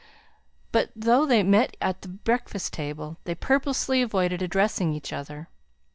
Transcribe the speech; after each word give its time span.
But 0.71 0.89
though 0.95 1.27
they 1.27 1.43
met 1.43 1.77
at 1.79 2.01
the 2.01 2.07
breakfast 2.07 2.73
table, 2.73 3.17
they 3.25 3.35
purposely 3.35 4.01
avoided 4.01 4.41
addressing 4.41 4.93
each 4.93 5.13
other. 5.13 5.47